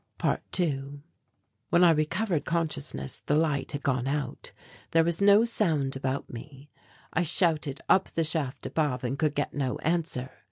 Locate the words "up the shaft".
7.87-8.65